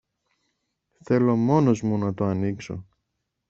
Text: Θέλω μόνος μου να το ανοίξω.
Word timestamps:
Θέλω 1.03 1.35
μόνος 1.35 1.81
μου 1.81 1.97
να 1.97 2.13
το 2.13 2.25
ανοίξω. 2.25 2.85